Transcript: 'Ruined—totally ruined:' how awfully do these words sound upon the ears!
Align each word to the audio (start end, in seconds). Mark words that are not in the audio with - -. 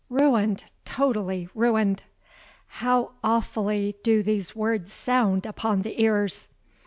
'Ruined—totally 0.09 1.47
ruined:' 1.53 2.01
how 2.65 3.11
awfully 3.23 3.95
do 4.01 4.23
these 4.23 4.55
words 4.55 4.91
sound 4.91 5.45
upon 5.45 5.83
the 5.83 6.01
ears! 6.01 6.49